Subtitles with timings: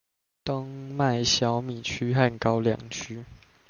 [0.43, 0.65] 冬
[0.97, 3.23] 麥小米區和高梁區